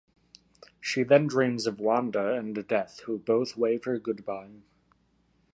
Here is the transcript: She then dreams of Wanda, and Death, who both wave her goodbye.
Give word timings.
She 0.79 1.03
then 1.03 1.27
dreams 1.27 1.67
of 1.67 1.79
Wanda, 1.79 2.33
and 2.33 2.67
Death, 2.67 3.01
who 3.01 3.19
both 3.19 3.55
wave 3.55 3.83
her 3.83 3.99
goodbye. 3.99 4.63